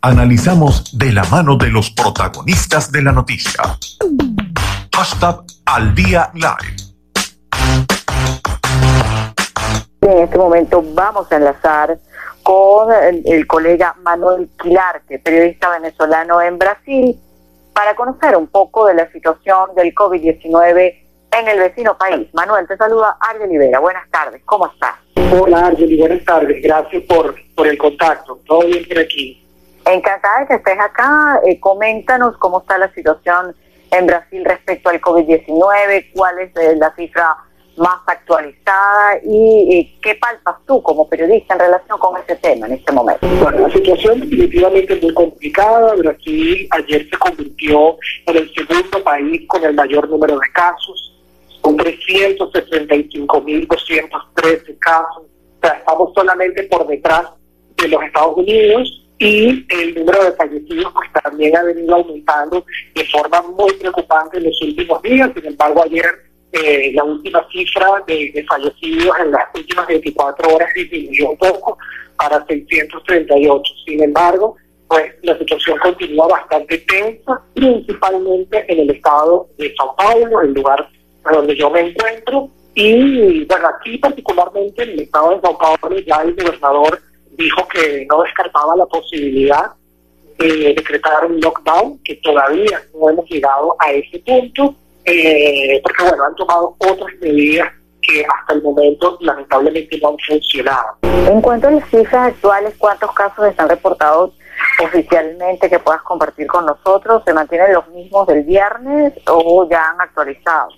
Analizamos 0.00 0.96
de 0.96 1.12
la 1.12 1.24
mano 1.24 1.56
de 1.56 1.70
los 1.70 1.90
protagonistas 1.90 2.92
de 2.92 3.02
la 3.02 3.10
noticia. 3.10 3.60
Hashtag 4.94 5.40
al 5.66 5.92
día 5.92 6.30
live. 6.34 6.76
En 10.02 10.18
este 10.18 10.38
momento 10.38 10.84
vamos 10.94 11.30
a 11.32 11.36
enlazar 11.36 11.98
con 12.44 12.92
el, 12.92 13.46
colega 13.48 13.96
Manuel 14.02 14.48
Quilarte, 14.62 15.18
periodista 15.18 15.68
venezolano 15.70 16.40
en 16.42 16.58
Brasil, 16.58 17.18
para 17.74 17.96
conocer 17.96 18.36
un 18.36 18.46
poco 18.46 18.86
de 18.86 18.94
la 18.94 19.10
situación 19.10 19.74
del 19.74 19.92
COVID-19 19.94 20.94
en 21.32 21.48
el 21.48 21.58
vecino 21.58 21.98
país. 21.98 22.28
Manuel, 22.34 22.68
te 22.68 22.76
saluda 22.76 23.16
Argel 23.20 23.48
Olivera. 23.48 23.80
Buenas 23.80 24.08
tardes, 24.10 24.42
¿cómo 24.44 24.68
estás? 24.68 24.94
Hola 25.32 25.66
Argel, 25.66 25.98
buenas 25.98 26.24
tardes. 26.24 26.62
Gracias 26.62 27.02
por, 27.02 27.34
por 27.56 27.66
el 27.66 27.76
contacto. 27.76 28.40
Todo 28.46 28.60
bien 28.60 28.86
por 28.88 29.00
aquí. 29.00 29.47
Encantada 29.92 30.40
de 30.40 30.46
que 30.48 30.54
estés 30.54 30.78
acá. 30.78 31.40
Eh, 31.46 31.58
coméntanos 31.58 32.36
cómo 32.36 32.60
está 32.60 32.78
la 32.78 32.92
situación 32.92 33.56
en 33.90 34.06
Brasil 34.06 34.44
respecto 34.44 34.90
al 34.90 35.00
COVID-19, 35.00 36.12
cuál 36.14 36.38
es 36.40 36.54
eh, 36.56 36.76
la 36.76 36.94
cifra 36.94 37.36
más 37.78 38.00
actualizada 38.06 39.18
y 39.22 39.98
qué 40.02 40.16
palpas 40.16 40.56
tú 40.66 40.82
como 40.82 41.08
periodista 41.08 41.54
en 41.54 41.60
relación 41.60 41.98
con 41.98 42.20
ese 42.20 42.36
tema 42.36 42.66
en 42.66 42.74
este 42.74 42.92
momento. 42.92 43.26
Bueno, 43.40 43.68
la 43.68 43.72
situación 43.72 44.20
definitivamente 44.20 44.92
es 44.94 45.02
muy 45.02 45.14
complicada. 45.14 45.94
Brasil 45.94 46.68
ayer 46.72 47.08
se 47.08 47.16
convirtió 47.16 47.96
en 48.26 48.36
el 48.36 48.52
segundo 48.52 49.02
país 49.04 49.42
con 49.46 49.64
el 49.64 49.74
mayor 49.74 50.08
número 50.08 50.36
de 50.38 50.50
casos 50.52 51.14
con 51.60 51.78
375.213 51.78 54.78
casos. 54.78 55.22
O 55.22 55.60
sea, 55.62 55.74
estamos 55.74 56.12
solamente 56.14 56.64
por 56.64 56.84
detrás 56.86 57.30
de 57.76 57.88
los 57.88 58.02
Estados 58.02 58.36
Unidos 58.36 59.07
y 59.18 59.66
el 59.68 59.94
número 59.96 60.24
de 60.24 60.32
fallecidos 60.32 60.92
pues 60.92 61.08
también 61.24 61.56
ha 61.56 61.62
venido 61.64 61.96
aumentando 61.96 62.64
de 62.94 63.04
forma 63.06 63.42
muy 63.42 63.72
preocupante 63.74 64.38
en 64.38 64.44
los 64.44 64.62
últimos 64.62 65.02
días. 65.02 65.30
Sin 65.34 65.46
embargo, 65.46 65.82
ayer 65.82 66.06
eh, 66.52 66.92
la 66.94 67.02
última 67.04 67.44
cifra 67.50 68.02
de, 68.06 68.44
fallecidos 68.48 69.16
en 69.20 69.32
las 69.32 69.44
últimas 69.54 69.86
24 69.88 70.54
horas 70.54 70.68
disminuyó 70.74 71.30
un 71.30 71.36
poco 71.36 71.78
para 72.16 72.44
638. 72.46 73.74
Sin 73.86 74.02
embargo, 74.02 74.56
pues 74.86 75.12
la 75.22 75.36
situación 75.36 75.78
continúa 75.78 76.28
bastante 76.28 76.78
tensa, 76.78 77.42
principalmente 77.54 78.72
en 78.72 78.80
el 78.80 78.90
estado 78.90 79.48
de 79.58 79.74
Sao 79.76 79.96
Paulo, 79.96 80.42
el 80.42 80.52
lugar 80.54 80.88
donde 81.30 81.56
yo 81.56 81.70
me 81.70 81.80
encuentro. 81.80 82.50
Y 82.74 83.44
bueno, 83.46 83.68
aquí 83.76 83.98
particularmente 83.98 84.84
en 84.84 84.90
el 84.90 85.00
estado 85.00 85.34
de 85.34 85.40
Sao 85.40 85.58
Paulo 85.58 85.98
ya 86.06 86.22
el 86.22 86.36
gobernador 86.36 87.00
dijo 87.38 87.66
que 87.68 88.06
no 88.10 88.22
descartaba 88.22 88.76
la 88.76 88.86
posibilidad 88.86 89.72
de 90.38 90.74
decretar 90.74 91.24
un 91.26 91.40
lockdown, 91.40 91.98
que 92.04 92.16
todavía 92.16 92.82
no 92.94 93.10
hemos 93.10 93.28
llegado 93.28 93.74
a 93.78 93.92
ese 93.92 94.18
punto, 94.20 94.74
eh, 95.04 95.80
porque 95.82 96.04
bueno, 96.04 96.24
han 96.24 96.34
tomado 96.34 96.76
otras 96.78 97.14
medidas 97.20 97.72
que 98.02 98.24
hasta 98.24 98.54
el 98.54 98.62
momento 98.62 99.18
lamentablemente 99.20 99.98
no 100.00 100.10
han 100.10 100.16
funcionado. 100.18 100.96
En 101.02 101.40
cuanto 101.40 101.68
a 101.68 101.72
las 101.72 101.88
cifras 101.90 102.34
actuales, 102.34 102.74
¿cuántos 102.78 103.12
casos 103.12 103.46
están 103.46 103.68
reportados 103.68 104.32
oficialmente 104.82 105.68
que 105.68 105.78
puedas 105.78 106.02
compartir 106.02 106.46
con 106.46 106.66
nosotros? 106.66 107.22
¿Se 107.24 107.32
mantienen 107.32 107.72
los 107.72 107.88
mismos 107.88 108.26
del 108.26 108.44
viernes 108.44 109.12
o 109.26 109.68
ya 109.68 109.90
han 109.90 110.00
actualizado? 110.00 110.68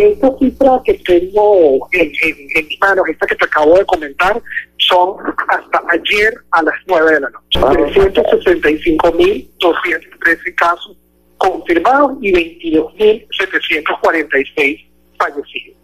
Esta 0.00 0.38
cifra 0.38 0.80
que 0.84 0.94
tengo 0.94 1.88
en, 1.92 2.12
en, 2.22 2.66
mis 2.66 2.80
manos, 2.80 3.04
esta 3.08 3.26
que 3.26 3.36
te 3.36 3.44
acabo 3.44 3.74
de 3.74 3.84
comentar, 3.84 4.40
son 4.88 5.16
hasta 5.48 5.82
ayer 5.88 6.32
a 6.52 6.62
las 6.62 6.74
9 6.86 7.12
de 7.12 7.20
la 7.20 7.28
noche. 7.30 7.60
365.213 7.60 10.54
casos 10.56 10.96
confirmados 11.38 12.12
y 12.20 12.32
22.746 12.32 14.86
fallecidos. 15.18 15.76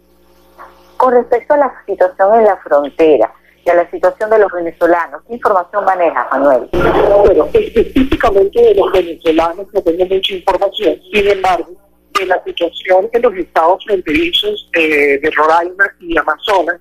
Con 0.97 1.13
respecto 1.13 1.53
a 1.53 1.57
la 1.57 1.71
situación 1.85 2.39
en 2.39 2.45
la 2.45 2.57
frontera, 2.57 3.31
y 3.65 3.69
a 3.69 3.75
la 3.75 3.89
situación 3.89 4.29
de 4.29 4.39
los 4.39 4.51
venezolanos. 4.51 5.21
¿Qué 5.27 5.35
información 5.35 5.85
manejas, 5.85 6.27
Manuel? 6.31 6.69
Bueno, 6.71 7.49
específicamente 7.53 8.61
de 8.61 8.75
los 8.75 8.91
venezolanos 8.91 9.67
no 9.73 9.81
tengo 9.81 10.05
mucha 10.05 10.33
información. 10.33 10.99
Sin 11.11 11.29
embargo, 11.29 11.71
de 12.19 12.25
la 12.25 12.43
situación 12.43 13.09
en 13.11 13.21
los 13.21 13.33
estados 13.35 13.83
fronterizos 13.85 14.69
eh, 14.73 15.19
de 15.19 15.31
Roraima 15.31 15.85
y 15.99 16.17
Amazonas, 16.17 16.79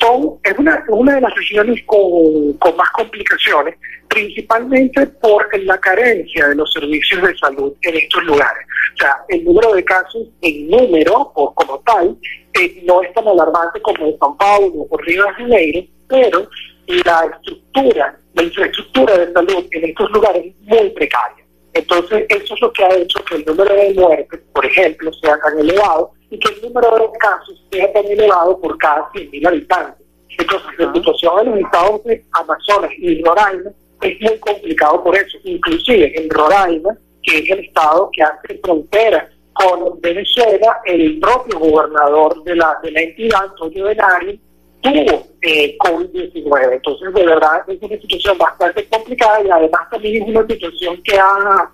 son, 0.00 0.38
es 0.42 0.58
una, 0.58 0.84
una 0.88 1.14
de 1.14 1.20
las 1.20 1.34
regiones 1.34 1.82
con, 1.86 2.52
con 2.54 2.76
más 2.76 2.90
complicaciones, 2.90 3.76
principalmente 4.08 5.06
por 5.06 5.46
la 5.60 5.78
carencia 5.78 6.48
de 6.48 6.54
los 6.54 6.72
servicios 6.72 7.22
de 7.22 7.36
salud 7.38 7.72
en 7.82 7.96
estos 7.96 8.24
lugares. 8.24 8.66
O 8.94 8.98
sea, 8.98 9.16
el 9.28 9.44
número 9.44 9.74
de 9.74 9.84
casos 9.84 10.28
en 10.42 10.68
número, 10.68 11.32
o 11.34 11.54
como 11.54 11.78
tal, 11.80 12.16
eh, 12.60 12.82
no 12.84 13.02
es 13.02 13.12
tan 13.12 13.28
alarmante 13.28 13.80
como 13.82 14.06
en 14.06 14.18
San 14.18 14.36
Paulo 14.36 14.86
o 14.88 14.96
Río 14.98 15.24
de 15.24 15.32
Janeiro, 15.32 15.82
pero 16.08 16.48
la 16.86 17.30
estructura, 17.34 18.18
la 18.34 18.42
infraestructura 18.42 19.18
de 19.18 19.32
salud 19.32 19.66
en 19.70 19.84
estos 19.84 20.10
lugares 20.10 20.46
es 20.46 20.54
muy 20.62 20.90
precaria. 20.90 21.44
Entonces, 21.74 22.24
eso 22.30 22.54
es 22.54 22.60
lo 22.60 22.72
que 22.72 22.84
ha 22.84 22.94
hecho 22.96 23.22
que 23.24 23.34
el 23.36 23.44
número 23.44 23.74
de 23.74 23.92
muertes, 23.94 24.40
por 24.54 24.64
ejemplo, 24.64 25.12
sea 25.12 25.36
tan 25.38 25.58
elevado 25.58 26.12
y 26.30 26.38
que 26.38 26.54
el 26.54 26.62
número 26.62 26.96
de 26.96 27.18
casos 27.18 27.64
sea 27.70 27.92
tan 27.92 28.04
elevado 28.06 28.58
por 28.58 28.76
cada 28.78 29.08
100.000 29.12 29.46
habitantes. 29.46 30.06
Entonces, 30.38 30.68
la 30.78 30.92
situación 30.92 31.40
en 31.40 31.50
los 31.52 31.60
estados 31.60 32.04
de 32.04 32.24
Amazonas 32.32 32.90
y 32.98 33.22
Roraima 33.22 33.70
es 34.02 34.20
muy 34.20 34.38
complicado 34.38 35.02
por 35.02 35.16
eso. 35.16 35.38
Inclusive 35.44 36.20
en 36.20 36.28
Roraima, 36.30 36.96
que 37.22 37.38
es 37.38 37.50
el 37.50 37.60
estado 37.60 38.10
que 38.12 38.22
hace 38.22 38.58
frontera 38.62 39.28
con 39.52 40.00
Venezuela, 40.00 40.80
el 40.84 41.18
propio 41.18 41.58
gobernador 41.58 42.42
de 42.44 42.56
la, 42.56 42.78
de 42.82 42.90
la 42.90 43.00
entidad, 43.00 43.44
Antonio 43.44 43.84
Benari, 43.84 44.38
tuvo 44.82 45.26
eh, 45.40 45.76
COVID-19. 45.78 46.72
Entonces, 46.72 47.14
de 47.14 47.26
verdad, 47.26 47.62
es 47.66 47.80
una 47.80 47.96
situación 47.96 48.36
bastante 48.36 48.86
complicada 48.88 49.42
y 49.42 49.48
además 49.48 49.88
también 49.90 50.22
es 50.22 50.28
una 50.28 50.46
situación 50.46 51.02
que 51.02 51.18
ha, 51.18 51.70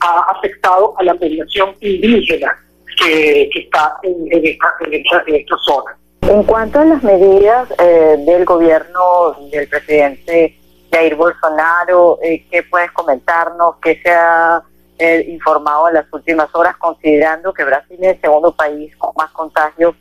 ha 0.00 0.20
afectado 0.36 0.94
a 0.98 1.04
la 1.04 1.14
población 1.14 1.74
indígena 1.80 2.54
que, 2.96 3.50
está 3.54 3.98
en, 4.02 4.14
en, 4.30 4.46
esta, 4.46 4.74
en, 4.80 4.94
esta, 4.94 5.24
en 5.26 5.34
esta 5.36 5.56
zona. 5.64 5.96
En 6.22 6.42
cuanto 6.42 6.80
a 6.80 6.84
las 6.84 7.02
medidas 7.02 7.68
eh, 7.78 8.16
del 8.18 8.44
gobierno 8.44 9.36
del 9.50 9.68
presidente 9.68 10.58
Jair 10.92 11.14
Bolsonaro, 11.14 12.18
eh, 12.22 12.44
¿qué 12.50 12.62
puedes 12.64 12.90
comentarnos? 12.92 13.76
¿Qué 13.82 14.00
se 14.02 14.10
ha 14.10 14.62
eh, 14.98 15.24
informado 15.28 15.88
en 15.88 15.94
las 15.94 16.06
últimas 16.12 16.52
horas, 16.54 16.76
considerando 16.78 17.52
que 17.52 17.64
Brasil 17.64 17.98
es 18.00 18.14
el 18.14 18.20
segundo 18.20 18.56
país 18.56 18.96
con 18.96 19.10
más 19.16 19.30
contagios 19.30 19.94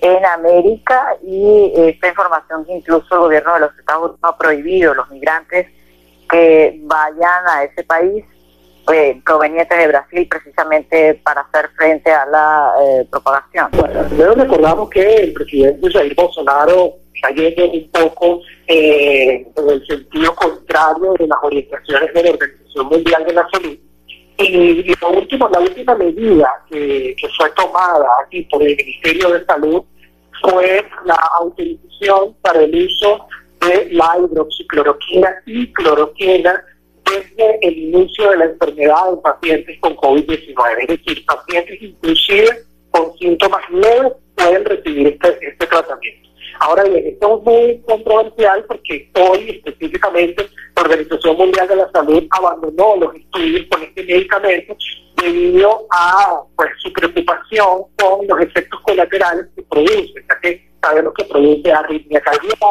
en 0.00 0.24
América 0.26 1.16
y 1.22 1.72
esta 1.74 2.08
información 2.08 2.64
que 2.64 2.76
incluso 2.76 3.14
el 3.14 3.20
gobierno 3.20 3.54
de 3.54 3.60
los 3.60 3.78
Estados 3.78 4.10
Unidos 4.10 4.20
ha 4.22 4.36
prohibido 4.36 4.92
a 4.92 4.94
los 4.96 5.10
migrantes 5.10 5.68
que 6.28 6.80
vayan 6.82 7.46
a 7.48 7.64
ese 7.64 7.84
país 7.84 8.24
eh, 8.90 9.20
provenientes 9.24 9.78
de 9.78 9.86
Brasil 9.86 10.28
precisamente 10.28 11.14
para 11.22 11.42
hacer 11.42 11.70
frente 11.76 12.10
a 12.10 12.26
la 12.26 12.72
eh, 12.80 13.06
propagación. 13.10 13.68
Bueno, 13.72 14.08
primero 14.08 14.34
recordamos 14.34 14.90
que 14.90 15.14
el 15.16 15.32
presidente 15.32 15.90
Jair 15.90 16.14
Bolsonaro 16.14 16.94
está 17.14 17.30
yendo 17.30 17.70
un 17.70 17.90
poco 17.90 18.40
eh, 18.66 19.46
en 19.54 19.70
el 19.70 19.86
sentido 19.86 20.34
contrario 20.34 21.14
de 21.18 21.26
las 21.28 21.38
orientaciones 21.42 22.12
de 22.12 22.22
la 22.22 22.30
Organización 22.30 22.86
Mundial 22.86 23.24
de 23.24 23.32
la 23.32 23.48
Salud. 23.52 23.78
Y, 24.38 24.94
lo 25.00 25.10
último, 25.10 25.48
la 25.50 25.60
última 25.60 25.94
medida 25.94 26.50
que, 26.68 27.14
que 27.16 27.28
fue 27.36 27.50
tomada 27.50 28.06
aquí 28.24 28.42
por 28.50 28.62
el 28.62 28.76
Ministerio 28.76 29.30
de 29.30 29.44
Salud 29.44 29.84
fue 30.42 30.84
la 31.04 31.14
autorización 31.38 32.34
para 32.42 32.62
el 32.62 32.86
uso 32.86 33.26
de 33.60 33.88
la 33.92 34.18
hidroxicloroquina 34.18 35.28
y 35.46 35.72
cloroquina 35.72 36.64
desde 37.12 37.58
el 37.62 37.78
inicio 37.78 38.30
de 38.30 38.36
la 38.38 38.44
enfermedad 38.46 39.12
en 39.12 39.22
pacientes 39.22 39.78
con 39.80 39.96
COVID-19. 39.96 40.54
Es 40.80 40.88
decir, 40.88 41.24
pacientes 41.26 41.82
inclusive 41.82 42.64
con 42.90 43.16
síntomas 43.18 43.62
leves 43.70 44.12
pueden 44.34 44.64
recibir 44.64 45.06
este, 45.08 45.48
este 45.48 45.66
tratamiento. 45.66 46.28
Ahora 46.60 46.84
bien, 46.84 47.06
esto 47.06 47.38
es 47.38 47.44
muy 47.44 47.82
controversial 47.86 48.64
porque 48.68 49.10
hoy 49.14 49.62
específicamente 49.64 50.46
la 50.76 50.82
Organización 50.82 51.36
Mundial 51.36 51.68
de 51.68 51.76
la 51.76 51.90
Salud 51.90 52.24
abandonó 52.30 52.96
los 52.96 53.14
estudios 53.16 53.66
con 53.70 53.82
este 53.82 54.04
medicamento 54.04 54.76
debido 55.16 55.86
a 55.90 56.42
pues, 56.56 56.70
su 56.82 56.92
preocupación 56.92 57.84
con 57.98 58.26
los 58.26 58.40
efectos 58.40 58.80
colaterales 58.82 59.46
que 59.56 59.62
produce, 59.62 60.24
ya 60.28 60.40
que 60.40 60.70
sabemos 60.80 61.14
que 61.14 61.24
produce 61.24 61.72
arritmia 61.72 62.20
cardíaca 62.20 62.66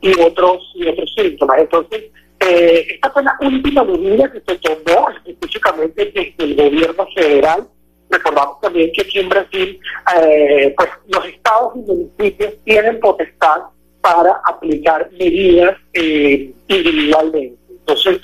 y 0.00 0.20
otros, 0.20 0.72
y 0.74 0.88
otros 0.88 1.14
síntomas. 1.14 1.58
Entonces, 1.60 2.04
eh, 2.40 2.86
esta 2.94 3.10
fue 3.10 3.22
la 3.22 3.36
última 3.40 3.84
medida 3.84 4.30
que 4.30 4.40
se 4.46 4.58
tomó 4.58 5.08
específicamente 5.24 6.12
desde 6.14 6.44
el 6.44 6.56
gobierno 6.56 7.06
federal. 7.14 7.68
Recordamos 8.10 8.60
también 8.60 8.90
que 8.92 9.02
aquí 9.02 9.18
en 9.18 9.28
Brasil, 9.28 9.80
eh, 10.16 10.74
pues 10.76 10.88
los 11.08 11.26
estados 11.26 11.72
y 11.76 11.78
municipios 11.80 12.54
tienen 12.64 13.00
potestad 13.00 13.62
para 14.00 14.40
aplicar 14.46 15.10
medidas 15.12 15.76
eh, 15.94 16.52
individualmente. 16.68 17.58
Entonces, 17.70 18.20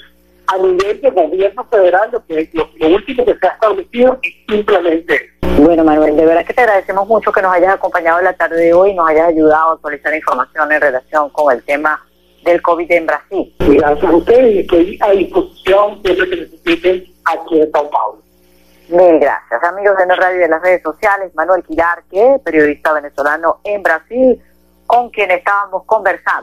a 0.46 0.58
nivel 0.58 1.00
de 1.00 1.10
gobierno 1.10 1.66
federal, 1.70 2.10
lo, 2.12 2.24
que, 2.26 2.48
lo, 2.52 2.88
último 2.88 3.24
que 3.24 3.34
se 3.34 3.46
ha 3.46 3.50
establecido 3.50 4.18
es 4.22 4.34
simplemente 4.48 5.32
bueno, 5.58 5.84
Manuel, 5.84 6.16
de 6.16 6.24
verdad 6.24 6.46
que 6.46 6.54
te 6.54 6.62
agradecemos 6.62 7.06
mucho 7.06 7.30
que 7.30 7.42
nos 7.42 7.52
hayas 7.52 7.74
acompañado 7.74 8.18
en 8.18 8.24
la 8.24 8.32
tarde 8.32 8.56
de 8.56 8.72
hoy 8.72 8.94
nos 8.94 9.08
hayas 9.08 9.28
ayudado 9.28 9.70
a 9.70 9.72
actualizar 9.74 10.14
información 10.14 10.72
en 10.72 10.80
relación 10.80 11.28
con 11.30 11.54
el 11.54 11.62
tema 11.62 12.02
del 12.44 12.60
COVID 12.62 12.90
en 12.90 13.06
Brasil. 13.06 13.54
Gracias 13.58 14.10
a 14.10 14.16
ustedes 14.16 14.54
y 14.54 14.58
estoy 14.60 14.98
a 15.00 15.10
disposición 15.10 16.02
siempre 16.02 16.28
que 16.28 16.36
necesiten 16.36 17.04
aquí 17.24 17.60
en 17.60 17.70
Sao 17.70 17.90
Paulo. 17.90 18.22
Mil 18.88 19.18
gracias. 19.18 19.62
Amigos 19.64 19.96
de 19.96 20.06
la 20.06 20.16
radio 20.16 20.36
y 20.36 20.40
de 20.40 20.48
las 20.48 20.62
redes 20.62 20.82
sociales, 20.82 21.34
Manuel 21.34 21.62
Quirarque, 21.62 22.40
periodista 22.44 22.92
venezolano 22.92 23.60
en 23.64 23.82
Brasil, 23.82 24.42
con 24.86 25.08
quien 25.10 25.30
estábamos 25.30 25.84
conversando. 25.86 26.40